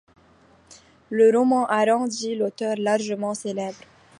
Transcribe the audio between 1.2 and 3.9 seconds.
roman a rendu l'auteur largement célèbre.